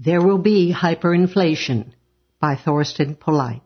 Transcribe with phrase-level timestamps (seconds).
[0.00, 1.86] There Will Be Hyperinflation
[2.40, 3.62] by Thorsten Polleit.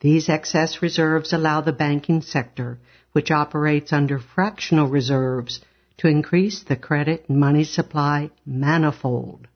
[0.00, 2.78] These excess reserves allow the banking sector,
[3.12, 5.60] which operates under fractional reserves,
[5.98, 9.48] to increase the credit and money supply manifold.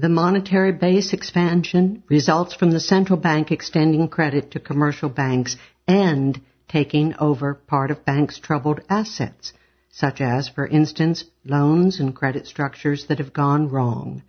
[0.00, 6.40] The monetary base expansion results from the central bank extending credit to commercial banks and
[6.68, 9.52] taking over part of banks' troubled assets,
[9.90, 14.22] such as, for instance, loans and credit structures that have gone wrong,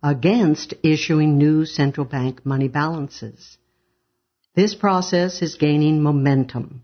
[0.00, 3.58] against issuing new central bank money balances.
[4.54, 6.82] This process is gaining momentum.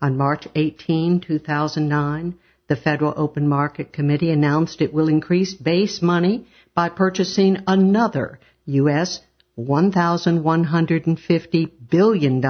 [0.00, 2.34] On March 18, 2009,
[2.66, 9.20] the Federal Open Market Committee announced it will increase base money by purchasing another U.S.
[9.58, 12.44] $1,150 billion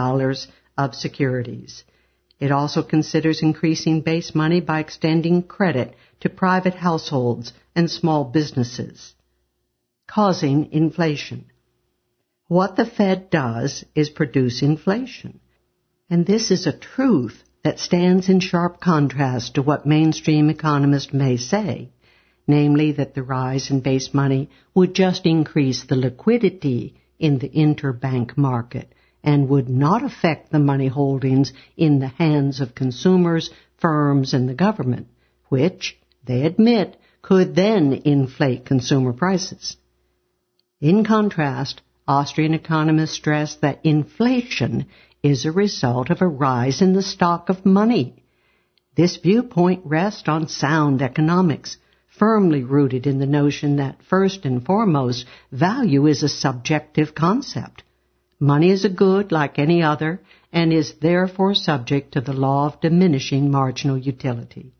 [0.77, 1.84] of securities.
[2.41, 9.14] It also considers increasing base money by extending credit to private households and small businesses,
[10.07, 11.46] causing inflation.
[12.48, 15.40] What the Fed does is produce inflation.
[16.11, 21.39] And this is a truth that stands in sharp contrast to what mainstream economists may
[21.39, 21.94] say,
[22.47, 28.37] namely that the rise in base money would just increase the liquidity in the interbank
[28.37, 34.49] market and would not affect the money holdings in the hands of consumers, firms, and
[34.49, 35.07] the government,
[35.49, 39.77] which, they admit, could then inflate consumer prices.
[40.81, 44.87] In contrast, Austrian economists stress that inflation
[45.23, 48.23] is a result of a rise in the stock of money.
[48.95, 51.79] This viewpoint rests on sound economics,
[52.19, 57.83] firmly rooted in the notion that first and foremost, value is a subjective concept.
[58.39, 60.20] Money is a good like any other
[60.52, 64.73] and is therefore subject to the law of diminishing marginal utility.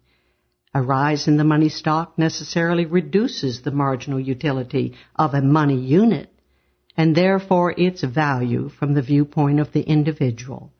[0.75, 6.31] A rise in the money stock necessarily reduces the marginal utility of a money unit
[6.97, 10.72] and therefore its value from the viewpoint of the individual.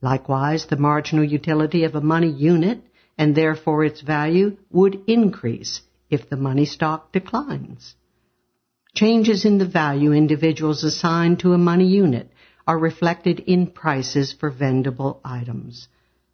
[0.00, 2.82] Likewise, the marginal utility of a money unit
[3.16, 7.94] and therefore its value would increase if the money stock declines.
[8.94, 12.30] Changes in the value individuals assign to a money unit
[12.66, 15.88] are reflected in prices for vendable items.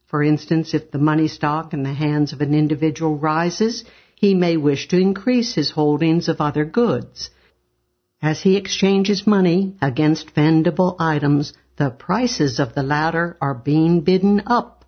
[0.06, 4.56] For instance, if the money stock in the hands of an individual rises, he may
[4.56, 7.30] wish to increase his holdings of other goods.
[8.20, 14.42] As he exchanges money against vendable items, the prices of the latter are being bidden
[14.46, 14.79] up.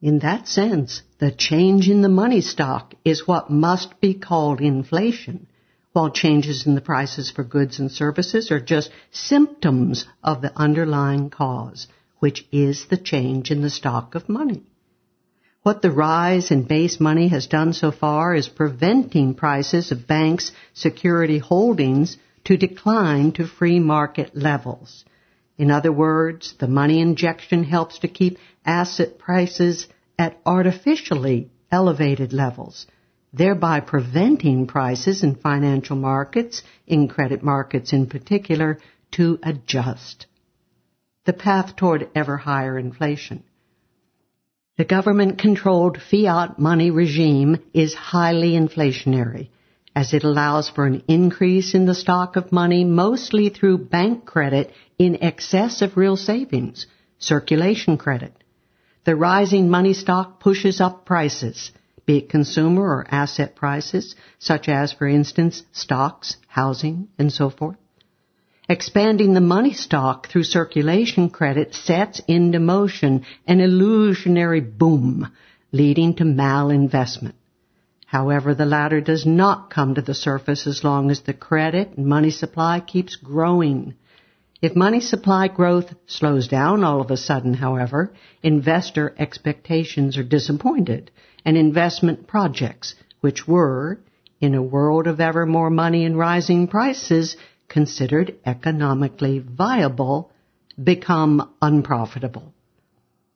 [0.00, 5.48] In that sense, the change in the money stock is what must be called inflation,
[5.92, 11.30] while changes in the prices for goods and services are just symptoms of the underlying
[11.30, 11.88] cause,
[12.20, 14.62] which is the change in the stock of money.
[15.64, 20.52] What the rise in base money has done so far is preventing prices of banks'
[20.74, 25.04] security holdings to decline to free market levels.
[25.58, 32.86] In other words, the money injection helps to keep asset prices at artificially elevated levels,
[33.32, 38.78] thereby preventing prices in financial markets, in credit markets in particular,
[39.10, 40.26] to adjust.
[41.26, 43.42] The path toward ever higher inflation.
[44.76, 49.48] The government controlled fiat money regime is highly inflationary
[49.94, 54.72] as it allows for an increase in the stock of money mostly through bank credit
[54.98, 56.86] in excess of real savings,
[57.18, 58.32] circulation credit.
[59.04, 61.70] The rising money stock pushes up prices,
[62.04, 67.76] be it consumer or asset prices, such as, for instance, stocks, housing, and so forth.
[68.68, 75.30] Expanding the money stock through circulation credit sets into motion an illusionary boom,
[75.72, 77.32] leading to malinvestment.
[78.04, 82.06] However, the latter does not come to the surface as long as the credit and
[82.06, 83.94] money supply keeps growing.
[84.60, 88.12] If money supply growth slows down all of a sudden, however,
[88.42, 91.12] investor expectations are disappointed
[91.44, 94.00] and investment projects, which were,
[94.40, 97.36] in a world of ever more money and rising prices,
[97.68, 100.32] considered economically viable
[100.82, 102.52] become unprofitable.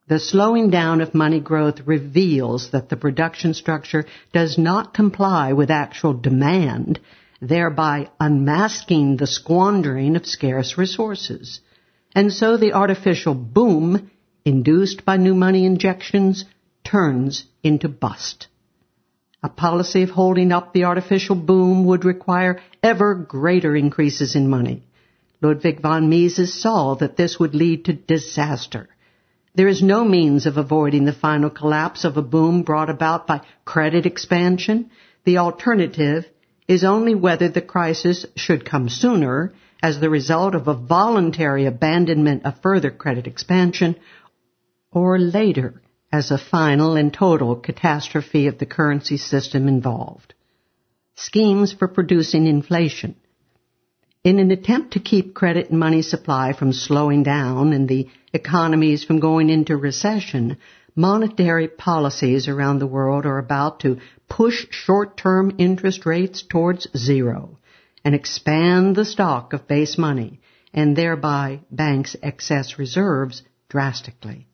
[0.09, 5.71] The slowing down of money growth reveals that the production structure does not comply with
[5.71, 6.99] actual demand,
[7.43, 11.61] thereby unmasking the squandering of scarce resources.
[12.15, 14.11] And so the artificial boom
[14.45, 16.45] induced by new money injections
[16.85, 18.47] turns into bust.
[19.43, 24.85] A policy of holding up the artificial boom would require ever greater increases in money.
[25.41, 28.89] Ludwig von Mises saw that this would lead to disaster.
[29.57, 33.41] There is no means of avoiding the final collapse of a boom brought about by
[33.65, 34.91] credit expansion.
[35.25, 36.27] The alternative
[36.69, 42.45] is only whether the crisis should come sooner as the result of a voluntary abandonment
[42.45, 43.97] of further credit expansion
[44.93, 45.83] or later
[46.13, 50.35] as a final and total catastrophe of the currency system involved.
[51.17, 53.17] Schemes for producing inflation.
[54.23, 59.03] In an attempt to keep credit and money supply from slowing down and the economies
[59.03, 60.59] from going into recession,
[60.95, 63.99] monetary policies around the world are about to
[64.29, 67.59] push short-term interest rates towards zero
[68.05, 70.41] and expand the stock of base money
[70.75, 74.47] and thereby banks' excess reserves drastically.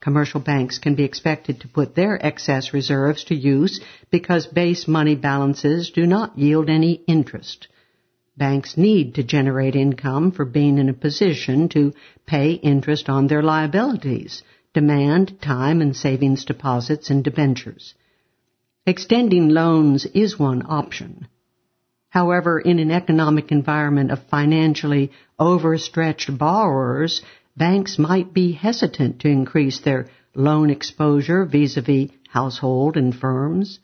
[0.00, 3.80] Commercial banks can be expected to put their excess reserves to use
[4.10, 7.68] because base money balances do not yield any interest.
[8.36, 11.94] Banks need to generate income for being in a position to
[12.26, 14.42] pay interest on their liabilities,
[14.74, 17.94] demand time and savings deposits and debentures.
[18.86, 21.26] Extending loans is one option.
[22.10, 27.22] However, in an economic environment of financially overstretched borrowers,
[27.56, 33.78] banks might be hesitant to increase their loan exposure vis-a-vis household and firms.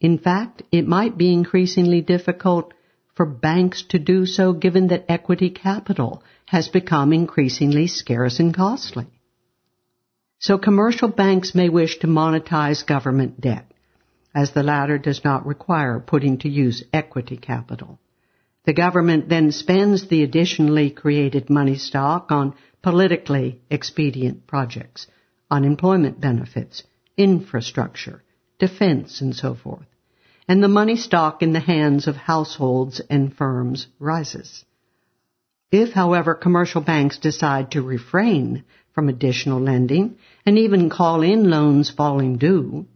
[0.00, 2.72] In fact, it might be increasingly difficult
[3.14, 9.06] for banks to do so given that equity capital has become increasingly scarce and costly.
[10.42, 13.70] So commercial banks may wish to monetize government debt,
[14.34, 18.00] as the latter does not require putting to use equity capital.
[18.64, 25.06] The government then spends the additionally created money stock on politically expedient projects,
[25.48, 26.82] unemployment benefits,
[27.16, 28.24] infrastructure,
[28.58, 29.86] defense, and so forth.
[30.48, 34.64] And the money stock in the hands of households and firms rises.
[35.72, 38.64] If, however, commercial banks decide to refrain
[38.94, 42.86] from additional lending and even call in loans falling due,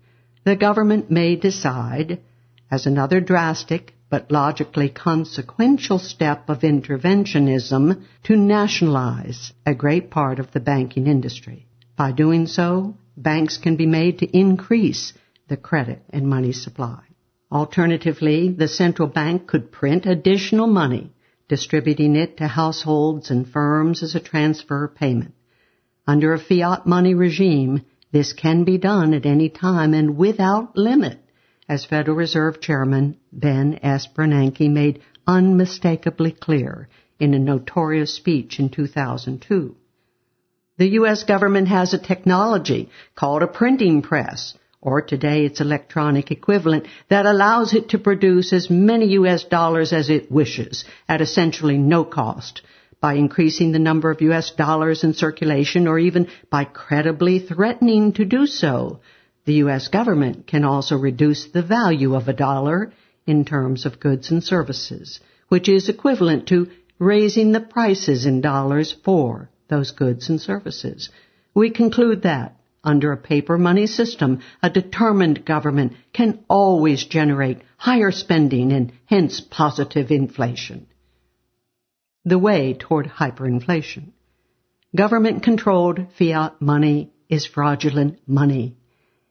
[0.45, 2.21] the government may decide,
[2.71, 10.53] as another drastic but logically consequential step of interventionism to nationalize a great part of
[10.53, 11.67] the banking industry.
[11.97, 15.15] By doing so, banks can be made to increase
[15.49, 17.01] the credit and money supply.
[17.51, 21.11] Alternatively, the central bank could print additional money,
[21.49, 25.35] distributing it to households and firms as a transfer payment.
[26.07, 27.83] Under a fiat money regime,
[28.13, 31.19] this can be done at any time and without limit
[31.69, 34.07] as Federal Reserve Chairman Ben S.
[34.07, 39.75] Bernanke made unmistakably clear in a notorious speech in 2002.
[40.79, 41.25] The U.S.
[41.25, 47.75] government has a technology called a printing press, or today its electronic equivalent, that allows
[47.75, 49.45] it to produce as many U.S.
[49.45, 52.63] dollars as it wishes at essentially no cost
[53.01, 54.51] by increasing the number of U.S.
[54.53, 59.01] dollars in circulation or even by credibly threatening to do so
[59.45, 59.89] the U.S.
[59.89, 62.93] government can also reduce the value of a dollar
[63.27, 66.69] in terms of goods and services, which is equivalent to
[66.99, 71.11] raising the prices in dollars for those goods and services.
[71.55, 72.57] We conclude that
[72.87, 79.41] under a paper money system, a determined government can always generate higher spending and hence
[79.41, 80.87] positive inflation.
[82.25, 84.13] The way toward hyperinflation.
[84.95, 88.77] Government controlled fiat money is fraudulent money.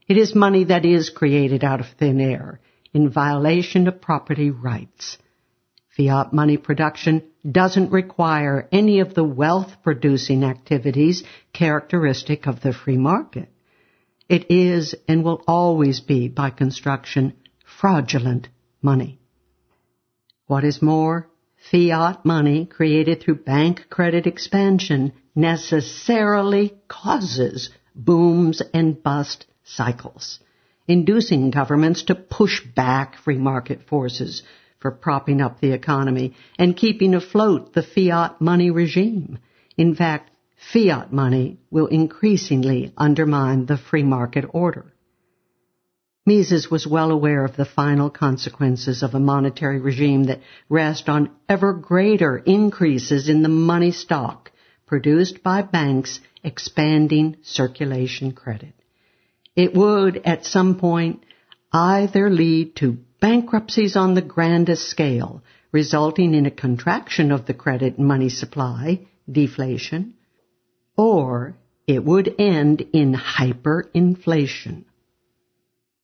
[0.08, 2.60] It is money that is created out of thin air
[2.94, 5.18] in violation of property rights.
[5.96, 11.24] Fiat money production doesn't require any of the wealth producing activities
[11.54, 13.50] characteristic of the free market.
[14.28, 17.34] It is and will always be by construction
[17.80, 18.50] fraudulent
[18.82, 19.20] money.
[20.48, 21.30] What is more,
[21.72, 30.40] Fiat money created through bank credit expansion necessarily causes booms and bust cycles,
[30.88, 34.44] inducing governments to push back free market forces
[34.86, 39.40] for propping up the economy and keeping afloat the fiat money regime.
[39.76, 40.30] In fact,
[40.72, 44.94] fiat money will increasingly undermine the free market order.
[46.24, 51.32] Mises was well aware of the final consequences of a monetary regime that rests on
[51.50, 54.52] ever greater increases in the money stock
[54.86, 58.76] produced by banks expanding circulation credit.
[59.56, 61.24] It would, at some point,
[61.74, 65.42] either lead to bankruptcies on the grandest scale,
[65.72, 70.14] resulting in a contraction of the credit money supply, deflation,
[70.96, 71.56] or
[71.88, 74.84] it would end in hyperinflation.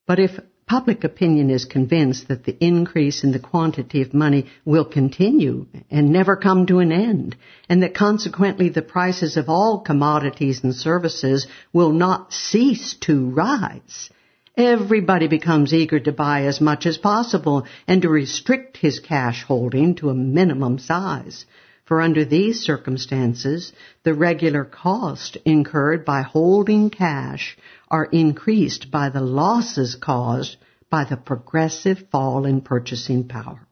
[0.07, 0.31] But if
[0.65, 6.09] public opinion is convinced that the increase in the quantity of money will continue and
[6.09, 7.35] never come to an end,
[7.69, 14.09] and that consequently the prices of all commodities and services will not cease to rise,
[14.57, 19.95] everybody becomes eager to buy as much as possible and to restrict his cash holding
[19.95, 21.45] to a minimum size.
[21.85, 27.57] For under these circumstances, the regular cost incurred by holding cash
[27.89, 30.57] are increased by the losses caused
[30.89, 33.67] by the progressive fall in purchasing power.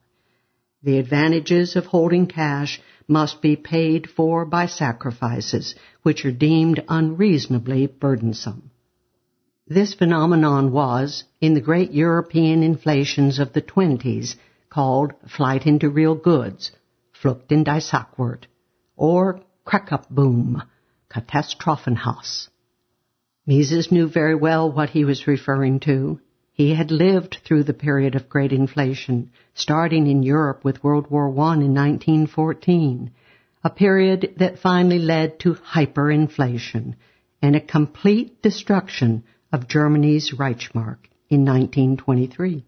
[0.84, 7.88] The advantages of holding cash must be paid for by sacrifices which are deemed unreasonably
[7.88, 8.72] burdensome.
[9.72, 14.36] This phenomenon was, in the great European inflations of the 20s,
[14.68, 16.72] called flight into real goods,
[17.14, 18.48] Flucht in die Sachwerte,
[18.98, 20.64] or crack-up Boom,
[21.12, 22.50] Katastrophenhausse.
[23.46, 26.20] Mises knew very well what he was referring to.
[26.52, 31.28] He had lived through the period of great inflation, starting in Europe with World War
[31.28, 33.12] I in 1914,
[33.64, 36.96] a period that finally led to hyperinflation
[37.40, 40.98] and a complete destruction of Germany's Reichsmark
[41.30, 42.66] in 1923.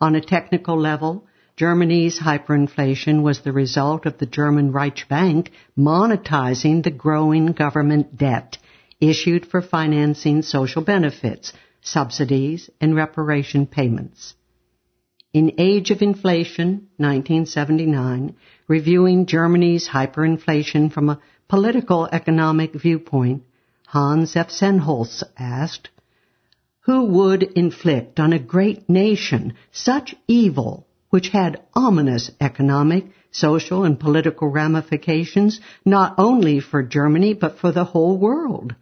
[0.00, 6.90] On a technical level, Germany's hyperinflation was the result of the German Reichsbank monetizing the
[6.90, 8.58] growing government debt
[9.00, 14.34] issued for financing social benefits, subsidies, and reparation payments.
[15.32, 18.36] In Age of Inflation, 1979,
[18.68, 23.42] reviewing Germany's hyperinflation from a political economic viewpoint,
[23.88, 24.48] Hans F.
[24.50, 25.90] Sennholz asked,
[26.80, 34.00] Who would inflict on a great nation such evil which had ominous economic, social, and
[34.00, 38.74] political ramifications not only for Germany but for the whole world?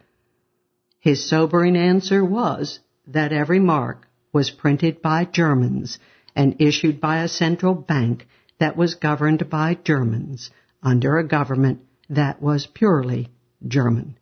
[0.98, 2.78] His sobering answer was
[3.08, 5.98] that every mark was printed by Germans
[6.34, 8.26] and issued by a central bank
[8.58, 10.50] that was governed by Germans
[10.82, 13.28] under a government that was purely
[13.66, 14.16] German.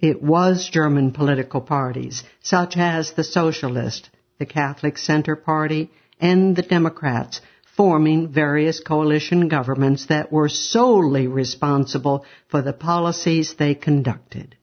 [0.00, 5.90] It was German political parties, such as the Socialist, the Catholic Center Party,
[6.20, 7.40] and the Democrats,
[7.76, 14.56] forming various coalition governments that were solely responsible for the policies they conducted.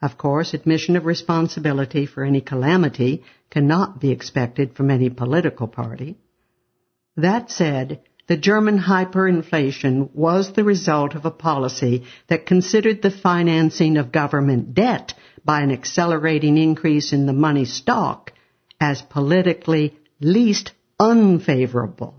[0.00, 6.16] Of course, admission of responsibility for any calamity cannot be expected from any political party.
[7.16, 13.96] That said, the German hyperinflation was the result of a policy that considered the financing
[13.96, 15.14] of government debt
[15.44, 18.32] by an accelerating increase in the money stock
[18.80, 22.14] as politically least unfavorable.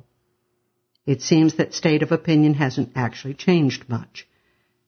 [1.05, 4.27] It seems that state of opinion hasn't actually changed much.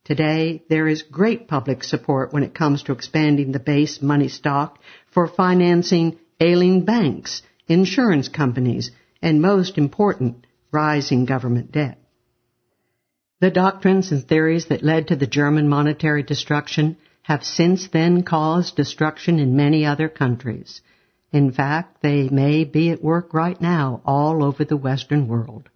[0.04, 4.80] Today, there is great public support when it comes to expanding the base money stock
[5.12, 12.00] for financing ailing banks, insurance companies, and most important, rising government debt.
[13.40, 18.76] The doctrines and theories that led to the German monetary destruction have since then caused
[18.76, 20.82] destruction in many other countries.
[21.32, 25.70] In fact, they may be at work right now all over the Western world.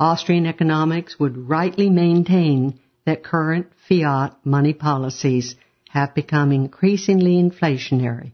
[0.00, 5.54] Austrian economics would rightly maintain that current fiat money policies
[5.90, 8.32] have become increasingly inflationary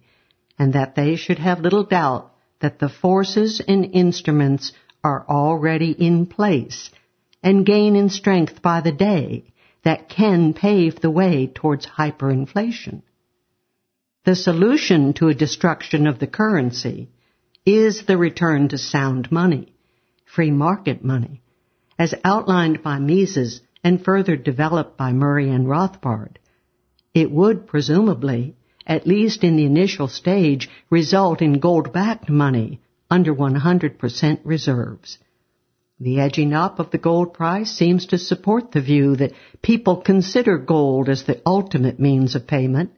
[0.59, 4.73] and that they should have little doubt that the forces and instruments
[5.05, 6.91] are already in place
[7.43, 9.45] and gain in strength by the day
[9.85, 13.03] that can pave the way towards hyperinflation.
[14.25, 17.09] The solution to a destruction of the currency
[17.67, 19.75] is the return to sound money,
[20.25, 21.43] free market money,
[21.99, 25.67] as outlined by Mises and further developed by Murray N.
[25.67, 26.37] Rothbard,
[27.13, 28.55] it would presumably,
[28.87, 32.81] at least in the initial stage, result in gold-backed money
[33.13, 35.19] under 100% reserves.
[36.01, 40.57] The edging up of the gold price seems to support the view that people consider
[40.57, 42.91] gold as the ultimate means of payment,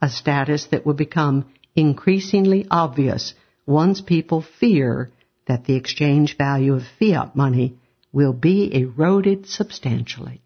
[0.00, 1.44] a status that will become
[1.76, 3.34] increasingly obvious
[3.66, 5.10] once people fear
[5.46, 7.76] that the exchange value of fiat money
[8.12, 10.40] will be eroded substantially.